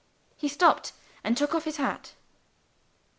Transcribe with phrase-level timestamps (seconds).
[0.35, 2.13] He stopped, and took off his hat.